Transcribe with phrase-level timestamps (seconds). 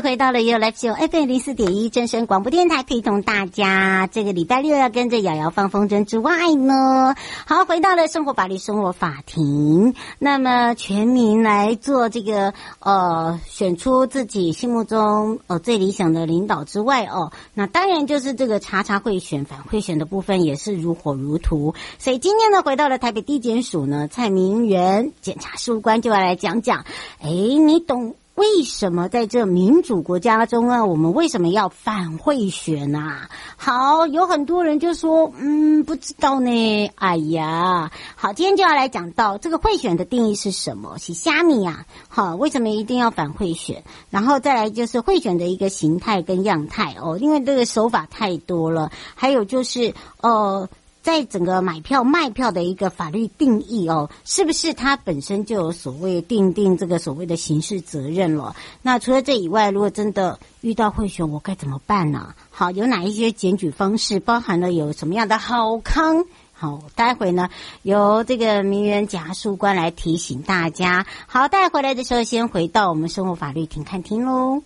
[0.00, 4.06] 回到了 You Live Show FM 零四点一正声广播电台，陪同大家。
[4.06, 7.14] 这个礼拜六要跟着瑶瑶放风筝之外呢，
[7.46, 9.94] 好，回到了生活法律生活法庭。
[10.18, 21.74] 那么全民来做这个呃，选出自己心目中呃最理想的领导之外哦，那当然就是这个查查贿选反贿选的部分也是如火如荼。
[21.98, 26.84] 所以今天呢，回到了台北地检署呢，蔡明元检察事务官就要来讲讲，
[27.22, 28.14] 哎，你懂？
[28.36, 33.30] 为什么在这民主国家中啊，我们为什么要反贿选啊？
[33.56, 36.90] 好，有很多人就说，嗯，不知道呢。
[36.96, 40.98] 哎呀，好，今天就要来讲到这个贿选的定义是什么？
[40.98, 41.86] 是虾米啊？
[42.08, 43.82] 好，为什么一定要反贿选？
[44.10, 48.92] 然后再来就是贿选的一个形态跟样态哦，因为这个手法太多了。
[49.14, 50.68] 还有就是，呃。
[51.06, 58.56] 在整个买票卖票的一个法律定义哦，是不是它本身就有所谓定定这个所谓的刑事责任了？
[58.82, 62.34] 那除了这以外，如果真的遇到贿选，我该怎么办呢？
[62.50, 64.18] 好，有哪一些检举方式？
[64.18, 66.24] 包含了有什么样的好康？
[66.52, 67.50] 好，待会呢
[67.82, 71.06] 由这个名媛检察官来提醒大家。
[71.28, 74.60] 好，待回来的时候，先回到我们生活法律庭看听喽。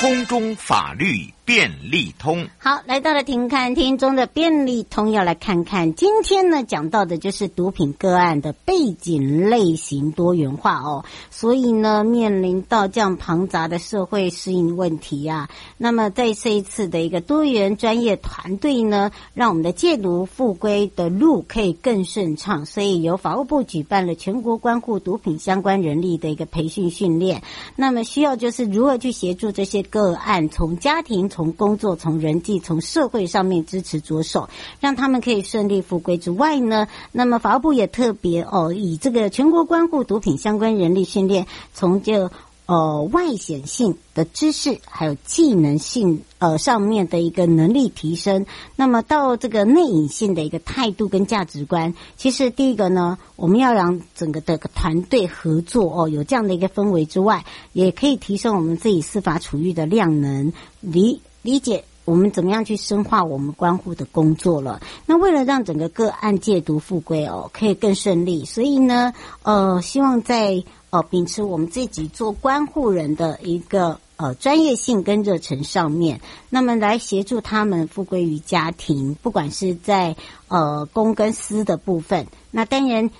[0.00, 1.30] 空中法律。
[1.50, 5.94] 便利通，好，来到了停看听中的便利通，要来看看。
[5.94, 27.42] 今天呢讲到的就是毒品个案的背景类型多元化哦，所以呢面临到这样庞杂的社会适应问题啊，那么在这一次的一个多元专业团队呢，让我们的戒毒复归的路可以更顺畅，所以由法务部举办了全国关护毒品相关人力的一个培训训练，
[27.74, 42.30] 那么需要就是如何去协助这些个案从家庭从从工作、从人际、从社会上面支持着手，让他们可以顺利复归之外呢，那么法务部也特别哦，以这个全国关护毒品相关人力训练，从这
[42.66, 48.44] 呃外显性的知识，还有技能性呃上面的一个能力提升，
[48.76, 60.52] 那么到这个内隐性的一个态度跟价值观，其实第一个呢，我们要让整个的团队合作哦，有这样的一个氛围之外，也可以提升我们自己司法处遇的量能，
[60.82, 61.22] 离。
[61.42, 64.80] 理解我们怎么样去深化我们关护的工作了。
[65.06, 69.12] 那为了让整个个案戒毒复归哦，可以更顺利，所以呢，
[69.42, 80.16] 呃，希望在呃秉持我们自己做关护人的一个呃专业性跟热忱上面，那么来协助他们复归于家庭，不管是在
[80.48, 83.10] 呃公跟私的部分，那当然。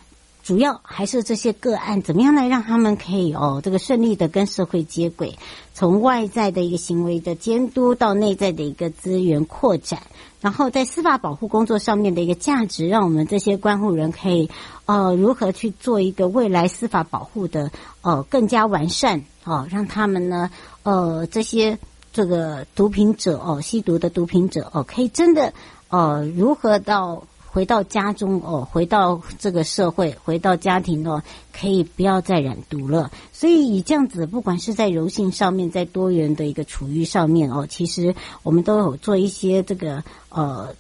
[0.51, 5.39] 主要还是这些个案，怎么样来让他们可以哦，这个顺利的跟社会接轨，
[5.75, 10.03] 从外在的一个行为的监督到内在的一个资源扩展，
[10.41, 14.51] 然后在司法保护工作上面的一个价值，让我们这些关护人可以
[14.87, 17.71] 呃如何去做一个未来司法保护的
[18.03, 20.51] 呃更加完善哦，让他们呢
[20.83, 21.79] 呃这些
[22.13, 25.55] 这个毒品者哦吸毒的毒品者哦可以真的
[25.91, 27.23] 呃如何到。
[27.53, 31.21] 回到家中哦，回到这个社会，回到家庭哦，
[31.53, 33.11] 可以不要再染毒了。
[33.33, 38.15] 所以以这样子，不管是在柔性上面，在多元的一个处遇上面哦，其实
[38.45, 40.73] 我们都有做一些这个呃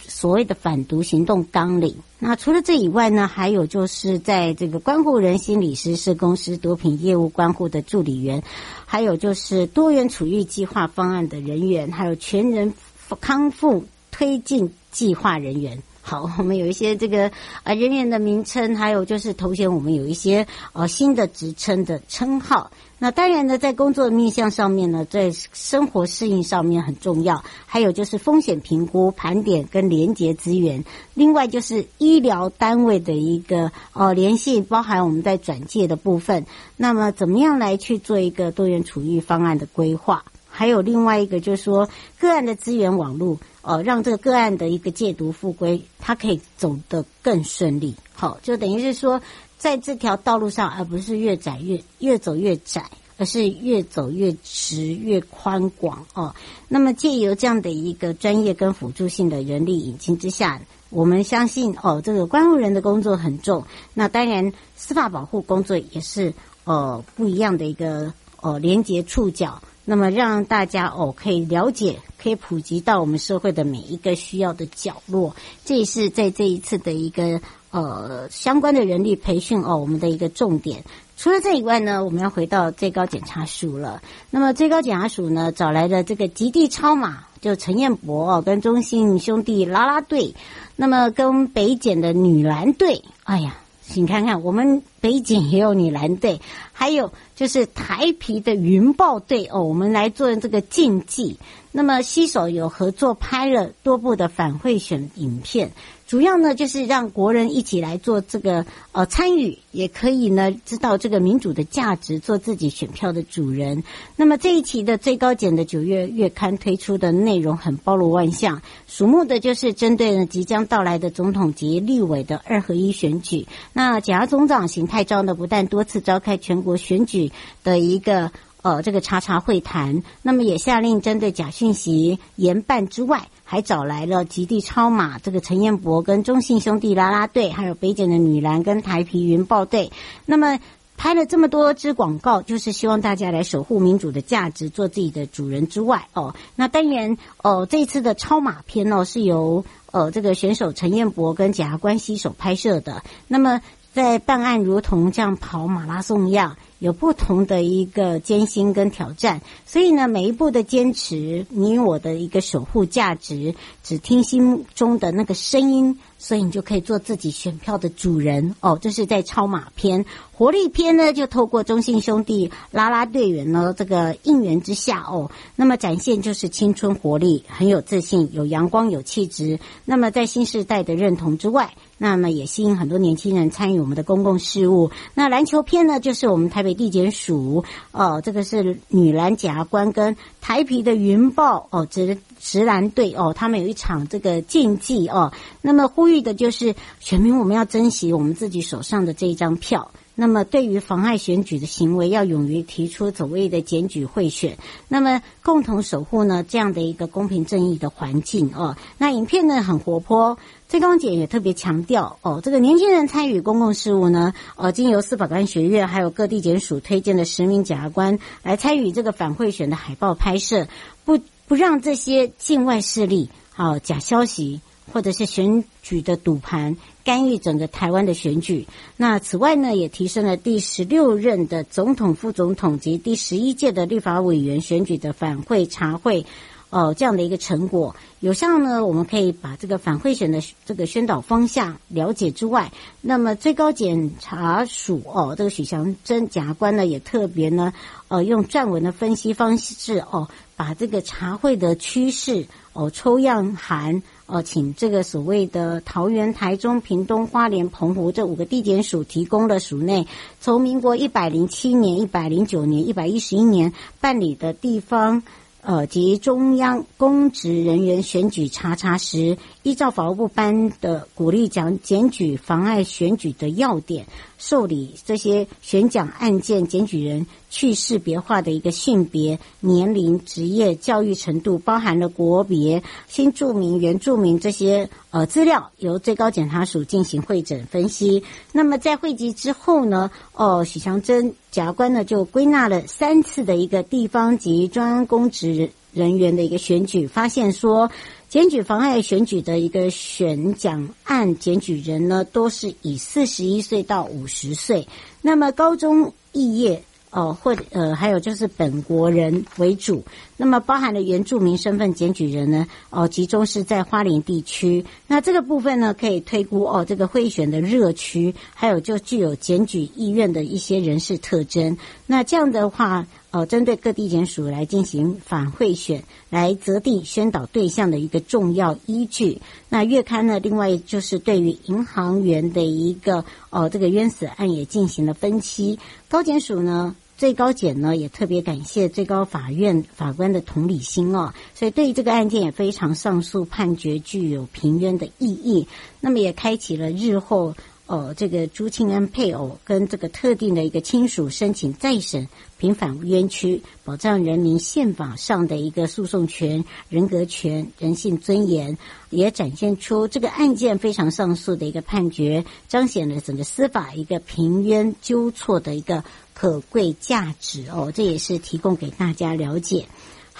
[0.00, 1.96] 所谓的反毒行动纲领。
[2.18, 8.42] 那除了这以外呢，还有就是在这个关护人心理师、社工师、毒品业务关护的助理员，
[8.84, 12.74] 还有就是多元处遇计划方案的人员，还有全人
[13.20, 15.82] 康复推进计划人员。
[16.08, 17.30] 好， 我们有一些这个
[17.64, 22.70] 呃人员的名称，还有就是头衔，我们有一些呃新的职称的称号。
[22.98, 27.44] 那当然呢，在工作面向上面呢，在生活适应上面很重要。
[27.66, 30.82] 还有就是风险评估、盘点跟连接资源。
[31.12, 36.46] 另外就是医疗单位的一个呃联系，包含我们在转介的部分。
[36.78, 40.24] 那么怎么样来去做一个多元处遇方案的规划？
[40.58, 41.88] 还有另外一个就是说
[42.18, 47.94] 个案的资源网络，呃，让这个个案的一个戒毒复归，它可以走得更顺利。
[48.12, 49.20] 好，就等于是说。
[49.58, 56.32] 在这条道路上，而不是越窄越越走越窄，而是越走越直越宽广哦。
[56.68, 63.64] 那么借由这样的一个专业跟辅助性的人力引进之下，我们相信哦，这个关护人的工作很重。
[63.94, 66.32] 那当然，司法保护工作也是
[66.62, 69.60] 呃不一样的一个呃连接触角。
[69.90, 75.34] 那么让大家哦可以了解，可以普及到我们社会的每一个需要的角落。
[75.64, 77.40] 这也是在这一次的一个。
[77.70, 80.82] 呃，相关的人力培训哦，我们的一个重点。
[81.18, 84.00] 除了这以外呢，我们要回到最高检察署了。
[84.30, 90.34] 那么最高检察署呢，找来的这个极地超马，就陈彦博哦，跟中信兄弟啦啦队，
[90.76, 93.58] 那么跟北检的女篮队，哎呀，
[93.88, 96.40] 请看看我们北京也有女篮队，
[96.72, 101.38] 还有就是台皮的云豹队哦，我们来做这个竞技。
[101.72, 105.72] 那么西手有合作拍了多部的反贿选影片。
[106.08, 113.84] 主要呢，就是让国人一起来做这个呃参与，也可以呢知道这个民主的价值，做自己选票的主人。
[114.16, 123.46] 那么这一期的最高检的九月月刊推出的内容很包罗万象，瞩目的就是针对呢即将到来的总统及立委的二合一选举。
[123.74, 127.30] 那检察总长邢泰昭呢，不但多次召开全国选举
[127.62, 128.32] 的一个
[128.62, 133.28] 呃这个查查会谈，那么也下令针对假讯息严办之外。
[133.50, 139.90] 还找来了极地超马这个陈彦博跟中信兄弟啦啦队，还有北检的女篮跟台啤云豹队。
[140.26, 140.60] 那么
[140.98, 153.02] 拍了这么多支广告，就是希望大家来守护民主的价值，做自己的主人之外，哦，那当然，哦，这一次的超马片哦，是由呃这个选手陈彦博跟检察官携手拍摄的。
[153.28, 153.62] 那么
[153.94, 156.58] 在办案如同这样跑马拉松一样。
[156.78, 168.78] 有不同的一个艰辛跟挑战，所以呢，每一步的坚持，你我的一个守护价值，只听心中的那个声音，所以你就可以做自己选票的主人哦。
[168.80, 179.58] 这是在超马篇，活力篇呢，就透过中信兄弟啦啦队员呢这个应援之下哦，那么展现就是青春活力，很有自信，有阳光，有气质。
[179.84, 181.70] 那么在新时代的认同之外。
[182.00, 184.92] 那么也吸引很多年轻人参与我们的公共事务。
[185.14, 195.32] 那篮球篇呢，就是我们台北地检署哦，这个是女篮检察官跟台啤的云豹哦，直直篮队哦，他们有一场这个竞技哦。
[195.60, 199.90] 那么呼吁的就是选民，我们要珍惜我们自己手上的这一张票。
[200.20, 204.58] 那么，对于妨碍选举的行为，要勇于提出所谓的检举贿选。
[204.88, 208.76] 那么，共同守护呢这样的一个公平正义的环境哦。
[208.98, 210.36] 那影片呢很活泼，
[210.68, 220.66] 最高检也特别强调哦，这个年轻人参与公共事务呢，呃，经由司法官学院还有各地检署推荐的十名检察官来参与这个反贿选的海报拍摄，
[221.04, 224.60] 不不让这些境外势力啊、假消息
[224.92, 226.76] 或者是选举的赌盘。
[227.04, 228.66] 干预整个台湾的选举。
[228.98, 236.26] 那此外呢，也提升了第十六任的总统、副总统及第十一届的立法委员选举的反贿查会，
[236.68, 237.96] 哦，这样的一个成果。
[238.20, 247.72] 有效呢，我们可以把这个反贿选的这个宣导方向了解之外，那么最高检察署哦，这个许祥珍检察官呢，也特别呢，
[248.08, 254.02] 呃，用撰文的分析方式哦，把这个查会的趋势哦，抽样函。
[254.28, 260.06] 呃，请这个所谓的桃园、台中、屏东、花莲、澎湖这五个地检署提供了署内
[260.38, 265.22] 从民国一百零七年、一百零九年、一百一十一年办理的地方
[265.62, 274.06] 呃及中央公职人员选举查查时，依照法务部颁的鼓励讲检举妨碍选举的要点。
[274.38, 288.24] 受理这些选举案件检举人去识别化的一个性别、年龄、职业、教育程度，包含了国别、新住民、原住民这些呃资料，由最高检察署进行会诊分析。
[288.52, 297.90] 那么在汇集之后呢，哦，许祥珍检察官呢就归纳了三次的一个地方及中央公职人员的一个选举，发现说。
[298.28, 304.86] 检举妨碍选举的一个选奖案检举人呢，都是以四十一岁到五十岁。
[305.22, 310.04] 那么高中肄业哦，或者呃，还有就是本国人为主，
[310.38, 314.86] 那么包含了原住民身份检举人呢，哦，集中是在花莲地区。
[315.08, 321.76] 那这个部分呢，可以推估哦，这个贿选的热区，还有就具有检举意愿的一些人士特征。
[322.06, 329.42] 那这样的话，哦，针对各地检署来进行反贿选，来择定宣导对象的一个重要依据。
[329.68, 335.80] 那月刊呢，另外就是对于银行员的一个哦，这个冤死案也进行了分析。
[336.08, 345.66] 高检署呢，最高检呢也特别感谢最高法院法官的同理心哦，所以对于这个案件也非常上诉判决具有平冤的意义。
[346.00, 347.56] 那么也开启了日后
[347.88, 358.78] 哦这个朱庆安配偶跟这个特定的一个亲属申请再审平反冤屈，保障人民宪法上的一个诉讼权、人格权、人性尊严，
[359.10, 366.04] 也展现出这个案件非常上诉的一个判决，彰显了整个司法一个平冤纠错的一个。
[366.40, 369.86] 可贵价值哦，这也是提供给大家了解。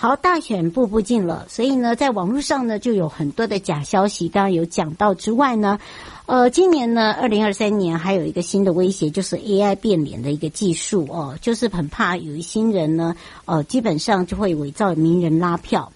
[0.01, 4.29] 好，大选步步近了，所以呢，在网络上呢就有很多的假消息。
[4.29, 5.81] 刚刚有讲到之外呢，
[6.27, 15.91] 呃，今年呢，二零二三年还有一个新的威胁，就是 AI 变脸的一个技术哦，就是很怕有一些人呢，呃，基本上就会伪造名人拉票。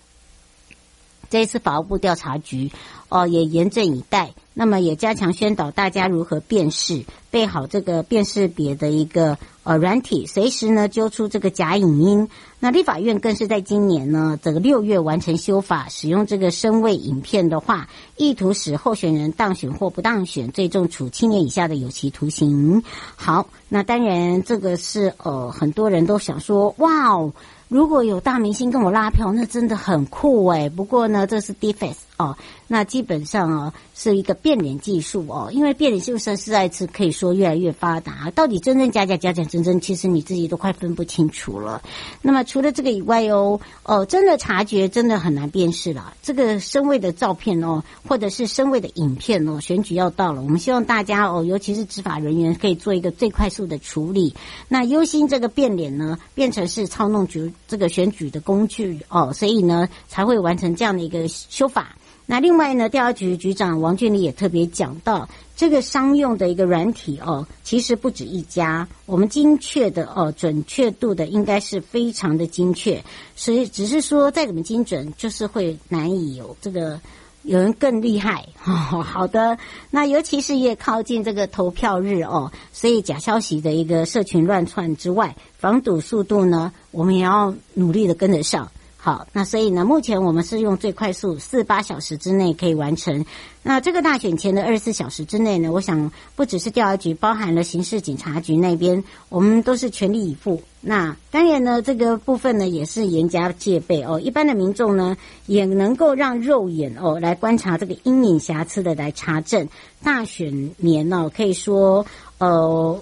[1.30, 2.72] 这一次法务部调查局
[3.08, 4.32] 哦、也严阵以待。
[4.52, 12.28] 那么也加强宣导大家如何辨识，备好这个辨识别的一个呃软体，随时呢揪出这个假影音。
[12.58, 22.84] 那立法院更是在今年呢，这个六月完成修法，使用这个声位影片的话，意图使候选人当选或不当选，最重处七年以下的有期徒刑。
[23.16, 27.32] 好，那当然这个是呃很多人都想说，哇哦，
[27.66, 30.68] 如果有大明星跟我拉票，那真的很酷诶。
[30.68, 32.36] 不过呢，这是 deepfake 哦，
[32.68, 41.82] 那基本上哦是一个变脸技术哦，因为变脸技术实在是可以说越来越发达，到底真真假假、假假真真，其实你自己都快分不清楚了。
[42.20, 46.14] 那么除了这个以外哦，哦，真的察觉真的很难辨识了。
[46.22, 54.34] 这个身位的照片哦，或者是身位的影片哦，选举要到了，我们希望大家哦，尤其是执法人员可以做一个最快速的处理。
[54.68, 61.96] 那忧心这个变脸呢，变成是操弄局这个选举的工具哦，所以呢才会完成这样的一个修法。
[62.26, 68.88] 那另外呢，调查局局长王俊丽也特别讲到，这个商用的一个软体哦，其实不止一家。
[69.06, 73.02] 我们精确的哦，准确度的应该是非常的精确，
[73.36, 76.98] 所以只是说再怎么精准，就是会难以有这个
[77.42, 78.46] 有人更厉害。
[78.64, 79.58] 哦，好的，
[79.90, 88.70] 那尤其是也靠近这个投票日哦，所以假消息的一个社群乱窜之外，防堵速度呢，我们也要努力的跟得上。
[89.04, 93.26] 好，那所以呢，目前我们是用最快速四八小时之内可以完成。
[93.64, 100.62] 那这个大选前的二十四小时之内呢，我想不只是调查局，包含了刑事警察局那边，我们都是全力以赴。
[100.80, 104.20] 那当然呢，这个部分呢也是严加戒备哦。
[104.20, 105.16] 一般的民众呢，
[105.46, 109.68] 也能够让肉眼哦来观察这个阴影瑕疵的来查证。
[110.04, 112.06] 大选年呢、哦，可以说
[112.38, 113.00] 呃，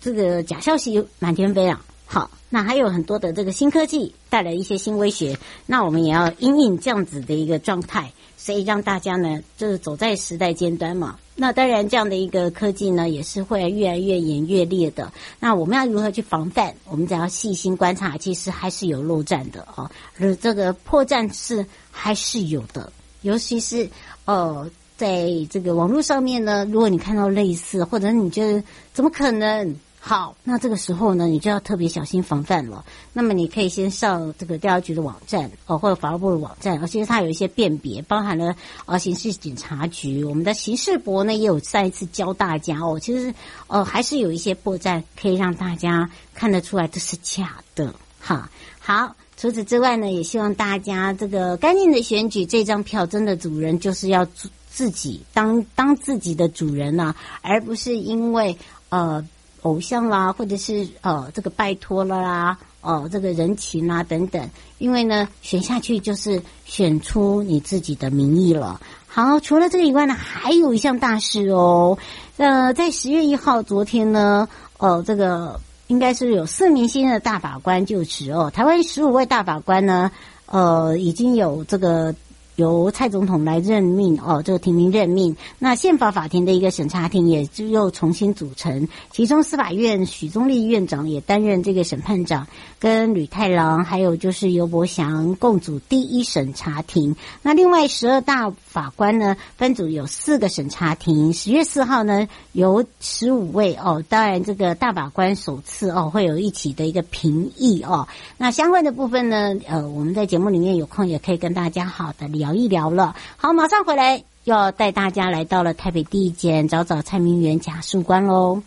[0.00, 1.84] 这个假消息满天飞啊。
[2.12, 11.18] 好，那还有很多的这个新科技带来一些新威胁，那我们也要因应这样子的一个状态，所以让大家呢就是走在时代尖端嘛。
[11.34, 15.10] 那当然，这样的一个科技呢也是会越来越演越烈的。
[15.40, 16.74] 那我们要如何去防范？
[16.84, 19.90] 我们只要细心观察，其实还是有漏战的哦，
[20.20, 22.92] 而这个破绽是还是有的，
[23.22, 23.88] 尤其是
[24.26, 29.74] 呃，在这个网络上面呢，如果你看到类似，或者你觉得怎么可能？
[30.04, 32.84] 好，那这个时候呢，你就要特别小心防范了。
[33.12, 38.56] 那么你可以先上这个调查局的网站哦，或者法务部的网站，而且它有一些辨别，包含了
[38.86, 43.32] 呃刑事警察局，我们的刑事博呢也有再一次教大家哦，其实
[43.68, 47.94] 呃还是有一些破绽可以让大家看得出来这是假的。
[48.18, 54.26] 哈，好，除此之外呢，也希望大家这个干净的选举，这张票真的主人就是要
[54.68, 59.24] 自己当当自己的主人呐、而不是因为呃。
[59.62, 68.80] 偶像啦，或者是呃这个拜托了啦，哦、呃、这个人情啦等等，因为呢选下去就是选出你自己的民意了。
[69.06, 71.98] 好，除了这个以外呢，还有一项大事哦。
[72.38, 78.50] 呃，在十月一号昨天呢，呃这个应该是有四名新的大法官就职哦。
[78.50, 80.10] 台湾十五位大法官呢，
[80.46, 82.14] 呃已经有这个
[82.56, 85.36] 由蔡总统来任命哦，这个提名任命。
[85.58, 92.46] 那宪法法庭的一个审查庭也就又重新组成，其中司法院许宗力院长也担任这个审判长，
[92.78, 97.16] 跟吕太郎还有就是尤伯祥共组第一审查庭。
[97.42, 101.32] 那另外十二大法官呢，分组有四个审查庭。
[101.32, 108.06] 十月四号呢，由十五位哦，当然这个大法官首次哦会有一起的一个评议哦。
[108.36, 112.41] 那相关的部分呢，呃，我们在节目里面有空也可以跟大家好的聊。
[112.42, 118.60] 聊一聊了，好，马上回来要带大家来到了台北地检找找蔡明元假树官喽。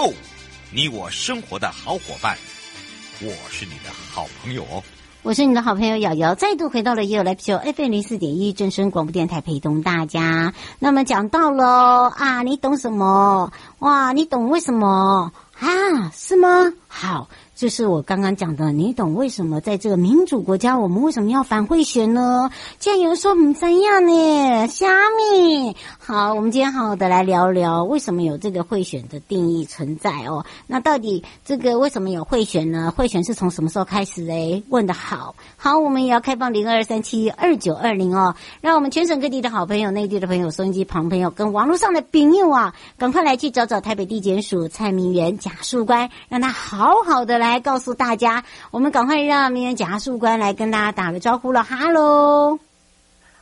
[0.00, 0.10] 哦
[0.72, 2.34] 你我生活的好伙伴，
[3.20, 4.82] 我是你的好朋友哦。
[5.22, 10.54] 我是你的好朋友瑶瑶，再度回到了 You Live Show FM 零四点一正声广播电台，陪同大家。
[10.78, 13.52] 那么讲到了啊，你懂什么？
[13.80, 16.10] 哇，你懂为什么啊？
[16.16, 16.72] 是吗？
[16.88, 17.28] 好。
[17.60, 22.50] 就是我刚刚讲的，你懂为什么在这个民主国家，我们为什么要反贿选呢？
[22.78, 25.76] 既然有人说我们三样呢，虾米？
[25.98, 30.46] 好，我们今天好好的来聊聊为什么有这个贿选的定义存在哦。
[30.66, 32.94] 那到底这个为什么有贿选呢？
[32.96, 34.62] 贿选是从什么时候开始嘞？
[34.70, 47.49] 问得好，好，我们也要开放零二三七二九二零哦，让我们全省各地的好朋友、内地的朋友、收音机旁朋友跟网络上的朋友啊，赶快来去找找台北地检署蔡明元假树官，让他好好的来。
[47.50, 51.64] 来告诉大家，我们赶快让名人假释官来跟大家打个招呼了。
[51.64, 52.58] 哈喽，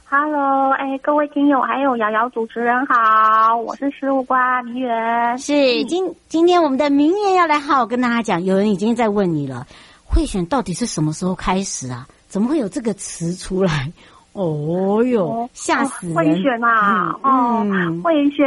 [0.05, 5.37] 哈喽，哎，各位听友，还有瑶瑶主持人好，我是事务官明媛。
[5.37, 5.53] 是
[5.85, 9.67] 今今天我们的名媛要来好好跟大家讲，有人已经在问你了，
[10.05, 12.09] 贿选到底是什么时候开始啊？
[12.29, 13.93] 怎么会有这个词出来？
[14.33, 16.15] 哦哟，吓死人！
[16.15, 17.67] 贿选啊，哦，
[18.05, 18.47] 贿选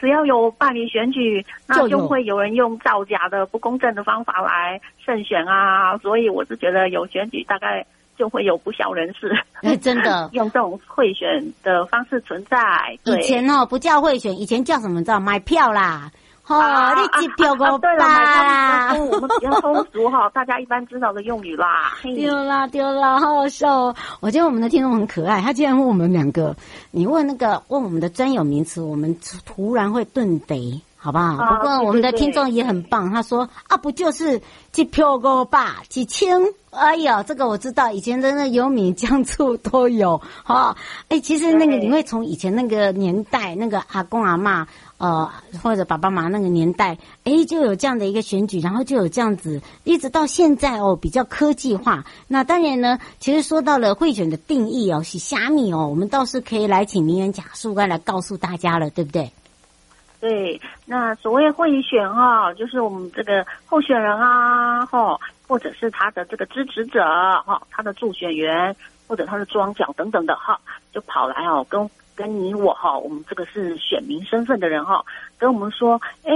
[0.00, 5.98] 只要有办理选举，那就会有人用造假的不公正的方法来胜选啊。
[5.98, 7.84] 所以我是觉得有选举，大概
[8.16, 9.30] 就会有不肖人士，
[9.62, 12.96] 哎，真的 用这种贿选的方式存在。
[13.04, 15.04] 以前哦，不叫贿选，以前叫什么？
[15.04, 16.10] 叫买票啦。
[16.48, 21.92] 哦，啊、你机票个对了，我们比较通俗哈，大家一般知道的用语啦。
[22.02, 23.96] 丢啦丢啦，好好笑哦！
[24.20, 26.56] 我觉得我们的听众很可爱，他竟然问我们两个，
[26.90, 31.36] 你问那个问我们的专有名词，我们突然会顿得，好不好？
[31.36, 34.40] 啊、不过我们的听众也很棒，他说啊，不就是
[34.72, 36.40] 机票个吧，几千？
[36.70, 40.20] 哎呀，这个我知道，以前真的有米酱醋都有。
[40.44, 40.76] 好，
[41.08, 44.66] 哎，其实那个你会从以前那个年代，那个阿公阿嬷。
[44.98, 45.30] 呃，
[45.62, 52.04] 或者爸爸妈妈那个年代，诶，就有这样的一个选举，然后就有这样子，一直到现在哦，比较科技化。
[52.26, 59.30] 那当然呢，其实说到了贿选的定义哦，是虾米哦，我们倒是可以来请明元假释官来告诉大家了，对不对？
[60.20, 67.04] 对，那所谓贿选哈、哦，就是我们这个候选人啊，哈，或者是他的这个支持者
[67.46, 68.74] 哈，他的助选员
[69.06, 70.58] 或者他的庄脚等等的哈，
[70.92, 71.88] 就跑来哦跟。
[72.18, 75.04] 跟你我哈，我们这个是选民身份的人哈，
[75.38, 76.32] 跟我们说，哎，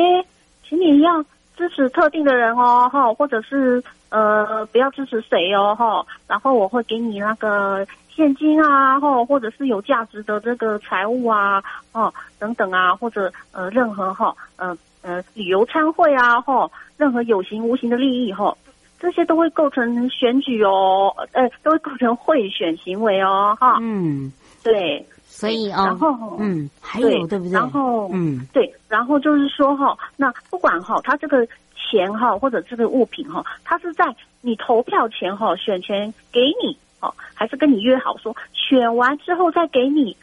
[0.63, 1.21] 请你要
[1.57, 18.57] 支持特定的人哦哈，或者是呃不要支持谁哦哈，然后我会给你那个现金啊哈，或者是有价值的这个财物啊哦等等啊，或者呃任何哈呃呃旅游参会啊哈，任何有形无形的利益哈，
[19.01, 25.05] 这些都会构成选举哦，呃都会构成贿选行为哦哈，嗯，对。
[25.33, 27.53] 所以啊，然后嗯，还有对，对不对？
[27.53, 34.05] 然后嗯，对，然后就是说哈，那不管哈，他这个钱哈，或者这个物品哈，他是在
[34.43, 40.15] 你投票前哈，选前给你哦，还是跟你约好说选完之后再给你，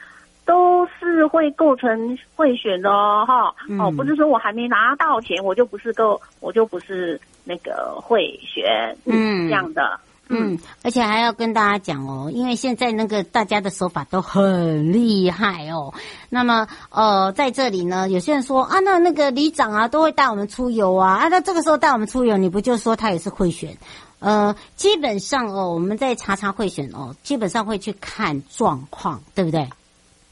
[0.45, 3.53] 都是会构成贿选的哦哈。
[3.79, 9.99] 哦，不是说我还没拿到钱，我就不是够，我就不是那个贿选，嗯，这样的。
[10.29, 15.93] 嗯，而且还要跟大家讲哦，因为现在那个大家的手法都很厉害哦。
[16.29, 23.75] 那么呃，在这里呢，有些人说啊，那那个里长啊，都会带我们出游啊，啊，那这个时候带我们出游，你不就说他也是贿选？
[24.19, 29.67] 呃，基本上哦，我们在查查贿选哦，基本上会去看状况，对不对？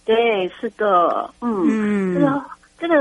[0.06, 2.44] 对，是的，嗯，这个
[2.80, 2.96] 这个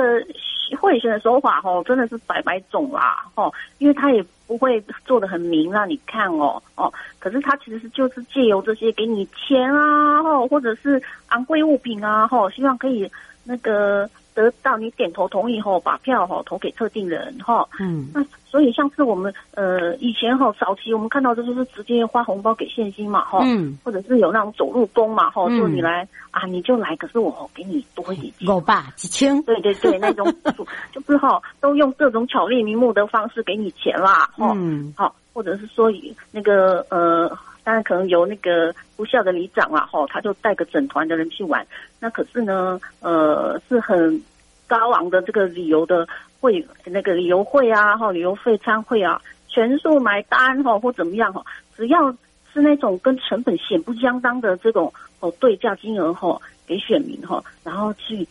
[0.80, 13.10] 贿选的手法哦，真的是百百种啦，哦，因为他也不会做的很明让你看哦，哦，可是他其实是就是借由这些给你钱啊，吼，或者是昂贵物品啊，哦，希望可以
[13.44, 14.08] 那个。
[14.36, 17.66] 得到你点头同意后，把票哈投给特定人哈。
[17.80, 23.40] 嗯，那所以像是我们呃以前哈早期我们看到的就是直接发红包给现金嘛哈。
[23.42, 28.54] 嗯，或者是有那种走路工嘛哈，说你来啊你就来，可是我给你多一点钱。
[28.54, 29.42] 我爸几千。
[29.44, 30.30] 对对对，那种
[30.92, 34.30] 就是哈都用各种巧立名目的方式给你钱啦。
[34.38, 37.34] 嗯，好，或者是说以那个呃。
[37.66, 41.66] 当然，可能有那个不孝的里长啊，吼，他就带个整团的人去玩。
[41.98, 44.22] 那可是呢，呃，是很
[44.68, 46.06] 高昂的这个旅游的
[46.38, 51.44] 会，那个旅游会啊，哈，旅游费餐会啊，全数买单哈，或怎么样哈，
[51.76, 52.12] 只要
[52.52, 58.24] 是那种跟成本显不相当的这种哦对价金额哈，给选民哈，然后去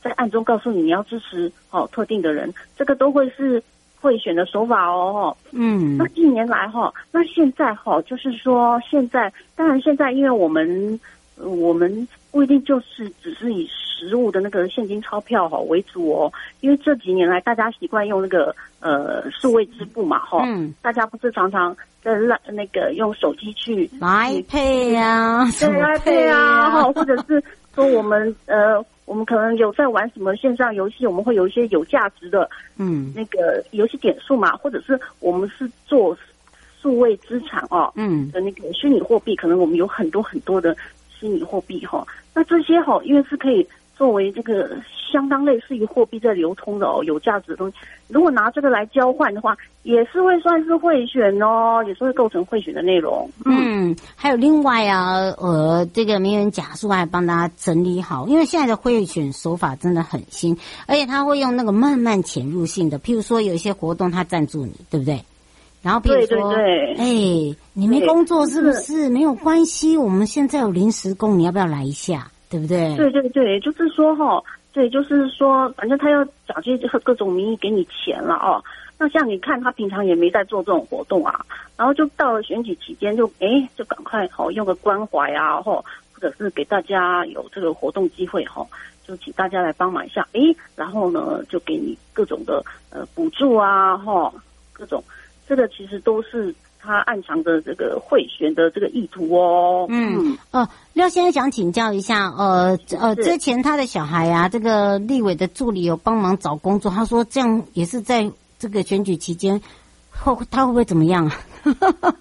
[0.00, 3.62] 在暗中告诉你你要支持哦特定的人，这个都会是。
[4.00, 10.98] 贿选的手法哦，嗯，那近年来哈，那现在哈，就是说现在，当然现在，因为我们
[11.36, 13.66] 我们不一定就是只是以
[13.98, 27.42] 实物的那个现金钞票哈为主哦，因为这几年来大家习惯用那个呃数位支付嘛哈，嗯，大家不是常常在那那个用手机去来配呀，对，来配啊，哈，或者是
[27.74, 28.84] 说我们呃。
[29.08, 36.14] 我们可能有在玩什么线上游戏，我们会有一些有价值的，嗯，那个游戏点数嘛，或者是我们是做
[36.82, 40.76] 数位资产哦，嗯，的那个虚拟货币，可能我们有很多很多的
[41.08, 43.66] 虚拟货币哈，那这些哈，因为是可以。
[43.98, 44.70] 作为这个
[45.12, 53.28] 相当类似于货币在流通的哦，有价值的东西，如果拿这个来交换的话，也是会算是贿选哦，也是会构成贿选的内容。
[53.44, 60.56] 嗯，还有另外啊，呃，这个名人假书还帮大家整理好，因为现在的贿选手法真的很新，
[60.86, 65.24] 而且他会用那个慢慢潜入性的，譬如说有一些活动他赞助你，对不对？
[65.82, 68.72] 然后比如说，对对对，哎，你没工作是不？
[68.72, 72.30] 是没有关系，我们现在有临时工，你要不要来一下？
[72.50, 72.96] 对不对？
[72.96, 78.62] 对对对，就是说哈，对，就是说，反正他要找这些各种名义给你钱了哦。
[78.98, 81.44] 那像你看，他平常也没在做这种活动啊，
[81.76, 88.66] 然后就到了选举期间就，就哎，就赶快好用个关怀啊，或或者是给大家有这个活动机会哈，
[89.06, 90.40] 就请大家来帮忙一下，哎，
[90.74, 94.32] 然后呢，就给你各种的呃补助啊，哈，
[94.72, 95.04] 各种，
[95.46, 96.54] 这个其实都是。
[96.80, 109.60] 他暗藏的这个贿选的这个意图哦，嗯，哦、呃，廖先生想请教一下，呃呃，之前他的小孩啊，这个立委的助理有帮忙找工作，他说这样也是在这个选举期间，
[110.10, 111.32] 后他会不会怎么样啊？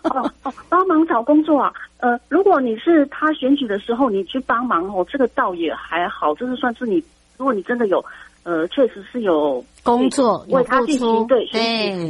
[0.04, 7.04] 哦哦，帮忙找工作啊，呃，如果你是他选举的时候你去帮忙哦，这个倒也还好，就是算是你，
[7.38, 8.04] 如果你真的有。
[8.48, 11.60] 呃，确实是有工作为他进行对选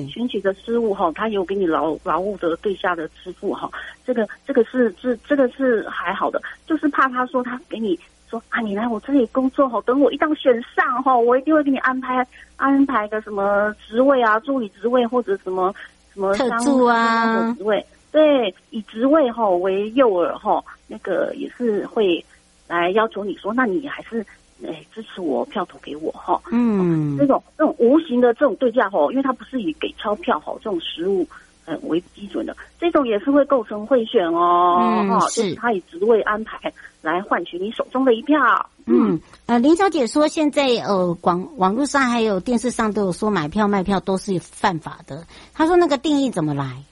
[0.05, 3.67] 举选举的失误哈，他有给你劳劳务的对下的支付哈，
[4.05, 12.23] 这个这个是这这个是还好的，就是怕他说他给你说啊，你来我这里工作哈，等我一旦选上哈，我一定会给你安排
[12.55, 15.73] 安排个什么职位啊，助理职位或者什么
[16.13, 22.23] 什么特助啊职位，对，以职位哈为诱饵哈，那个也是会
[22.67, 24.23] 来要求你说，那你还是。
[24.65, 26.41] 哎，支持我，票投给我哈。
[26.51, 31.27] 嗯，这种这种无形的这种对价哈，因为它不是以给钞票哈这种实物
[31.65, 34.79] 呃为基准的，这种也是会构成贿选哦。
[34.81, 38.37] 嗯，是，就是他以职位安排来换取你手中的一票。
[38.85, 45.25] 嗯，呃，林小姐说，现在呃广网络上还有电视上都有说买票卖票都是犯法的。
[45.53, 46.83] 她说那个定义怎么来？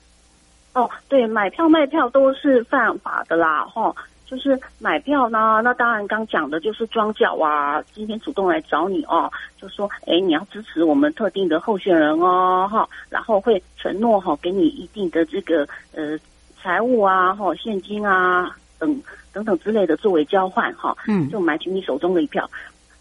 [0.74, 3.94] 哦，对，买票卖票都是犯法的啦，哈。
[4.26, 16.18] 就是买票呢，那当然刚讲的就是庄脚啊，今天主动来找你哦，就说哎，你要支持我们特定的候选人哦，哈，然后会承诺哈，给你一定的这个呃
[16.60, 19.00] 财务啊，哈，现金啊等
[19.32, 22.50] 等等之类的作为交换哈，嗯，就买取你手中的一票。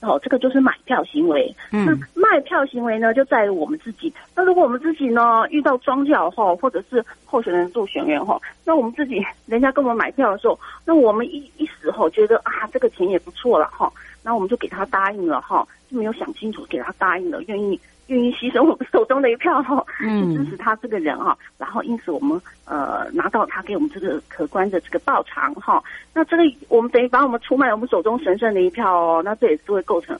[0.05, 1.53] 哦，这个就是买票行为。
[1.71, 4.13] 嗯，那卖票行为呢，就在于我们自己。
[4.35, 13.91] 那如果我们自己呢遇到庄脚哈，或者是候选人助选员哈，那我们自己人家跟我们买票的时候，那我们一一时候觉得啊这个钱也不错了哈，
[14.23, 17.79] 那我们就给他答应了哈，就没有想清楚给他答应了，愿意。
[18.07, 30.17] 愿意牺牲我们手中的一票哈，去支持他这个人哈，然后因此我们呃拿到他给我们这个可观的这个报偿哈，那这个我们等于把我们出卖我们手中神圣的一票哦，那这也是会构成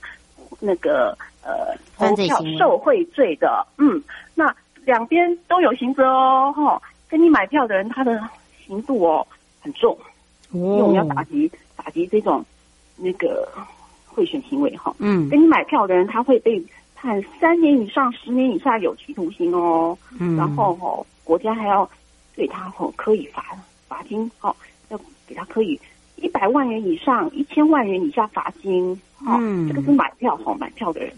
[0.58, 4.02] 那个呃投票受贿罪的，嗯，
[4.34, 4.52] 那
[4.84, 8.20] 两边都有刑责哦哈，跟你买票的人他的
[8.66, 9.24] 刑度哦
[9.60, 9.96] 很重，
[10.50, 12.44] 因为我们要打击打击这种
[12.96, 13.48] 那个
[14.06, 16.60] 贿选行为哈，嗯，跟你买票的人他会被
[17.06, 21.88] 判三年以上十年以下有期徒刑哦，嗯，然后哈，国家还要
[22.34, 24.54] 对他哈可以罚罚金哦，
[24.88, 25.80] 要给他可以
[26.16, 31.12] 一百万元以上一千万元以下罚金，哦，嗯，这个是买票哈，买票的人。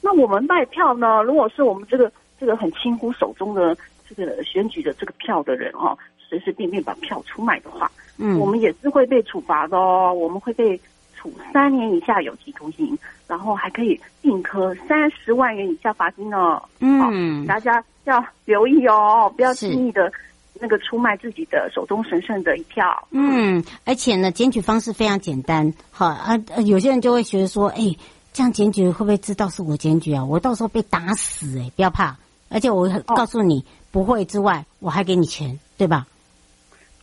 [0.00, 1.22] 那我们卖票呢？
[1.22, 3.76] 如果是我们这个这个很轻忽手中的
[4.08, 10.10] 这个选举的这个票的人哦，随随便便把票出卖的话，嗯，我们也是会被处罚的哦。
[10.10, 10.80] 我们会被
[11.24, 16.60] 处三年以下有期徒刑，然后还可以并科三十万元以下罚金呢。
[16.80, 20.12] 嗯，大家要留意哦，不要轻易的
[20.60, 23.08] 那个出卖自己的手中神圣的一票。
[23.10, 25.72] 嗯，而且呢，检举方式非常简单。
[25.90, 27.96] 好啊，有些人就会觉得说，哎。
[28.36, 30.24] 这样检举会不会知道是我检举啊？
[30.24, 31.72] 我到时候被打死哎、欸！
[31.76, 32.16] 不要怕，
[32.48, 36.04] 而且我告诉你、哦、不会之外，我还给你钱，对吧？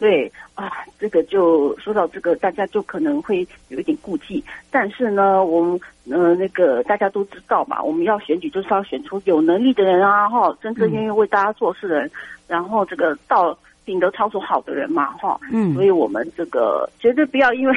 [0.02, 4.44] 对啊，这个就说到这个，大家就可能会有一点顾忌。
[4.72, 12.12] 但是呢，我们呃那个大家都知道嘛，我们要选举就是要选出有能力的人啊，哈，真正愿意为大家做事的人，嗯、
[12.48, 17.76] 然后这个到品德操守好的人嘛，哈，嗯，所以我们这个绝对不要因为。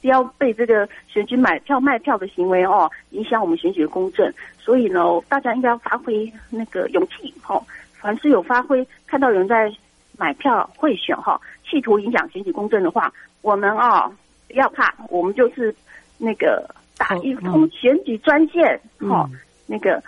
[0.00, 7.62] 不要被这个选举买票卖票的行为哦影响我们选举的公正，所以呢，大家应该要发挥那个勇气哦。
[7.92, 9.72] 凡是有发挥看到有人在
[10.18, 14.10] 买票贿选哈，企图影响选举公正的话，我们啊
[14.48, 15.74] 不要怕，我们就是
[16.18, 19.28] 那个打一通选举专线哈。
[19.66, 20.02] 那个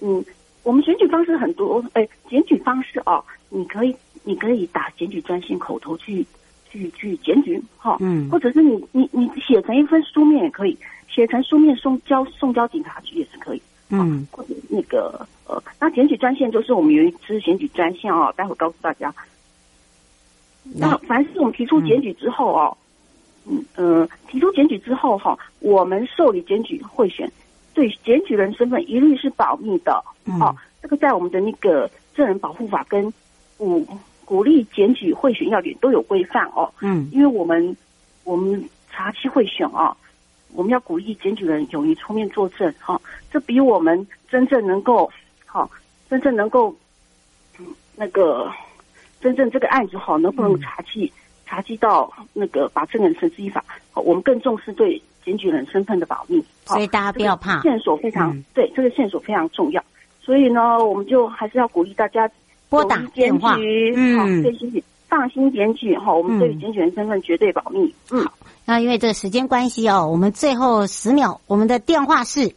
[0.00, 0.24] 嗯，
[0.62, 6.26] 我们选举方式很多，哎，选举方式哦，你可以你可以打选举专线口头去。
[6.74, 10.76] 去去检举哈，嗯，或者是你你你写成一份书面也可以，
[11.08, 19.14] 写成书面送交送交警察局也是可以，嗯，或者那个呃，那检举专线就是我们有一支选举专线哦，待会告诉大家。
[20.64, 22.76] 那凡是我们提出检举之后哦，
[23.46, 27.30] 嗯呃，提出检举之后哈，我们受理检举贿选，
[27.74, 30.02] 对检举人身份一律是保密的，
[30.40, 33.12] 哦，这个在我们的那个证人保护法跟
[33.56, 33.86] 鼓。
[34.26, 37.76] 鼓励检举贿选要点都有规范哦，嗯，因为我们
[38.24, 39.94] 我们查期贿选啊，
[40.54, 42.98] 我们要鼓励检举人勇于出面作证，哈，
[43.30, 45.12] 这比我们真正能够
[45.44, 45.70] 好，
[46.08, 46.74] 真正能够
[47.96, 48.50] 那个
[49.24, 51.10] 真正这个案子好能不能查缉
[51.44, 59.82] 查起到那个把证人绳之以法，我们更重视对检举人身份的保密，所以大家不要怕，线索非常对，这个线索非常重要，
[60.20, 62.30] 所以呢，我们就还是要鼓励大家。
[62.70, 63.56] 拨打电话，
[63.94, 67.94] 嗯，对，请放心检举哈，我们对于检举人身份绝对保密。
[68.10, 68.32] 嗯，好，
[68.64, 72.52] 那因为这个时间关系哦，我们最后十秒，我们的电话是，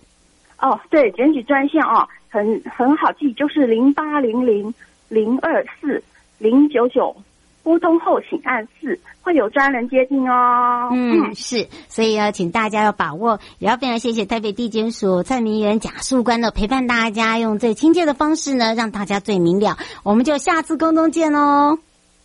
[0.60, 4.74] 哦，对，检举专线哦，很很好记，就是零八零零
[5.08, 6.02] 零二四
[6.38, 7.16] 零九九。
[7.64, 10.90] 拨通后请按四，会有专人接听哦。
[10.94, 13.42] 嗯，是，所以呢，请大家要把握。
[13.60, 19.78] 也要非常谢谢台北地检署蔡明元贾树官的陪伴，大家用最亲切的方式呢，让大家最明了。
[20.04, 21.78] 我们就下次空中见喽。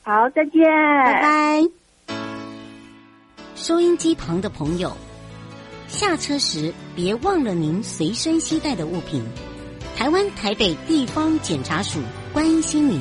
[0.05, 0.63] 好，再见，
[1.05, 1.63] 拜拜。
[3.57, 4.93] 收音机旁的朋友，
[5.89, 9.25] 下车时别忘了您随身携带的物品。
[9.97, 11.99] 台湾台北地方检察署
[12.33, 13.01] 关心您。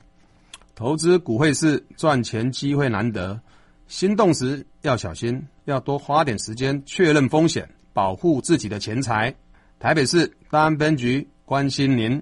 [0.81, 3.39] 投资股汇市赚钱机会难得，
[3.85, 9.31] 心动时要小心，要多花点时间确认风险，保护自己的钱财。
[9.77, 12.19] 台北市大安分局关心您。